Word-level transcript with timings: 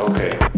okay. 0.00 0.53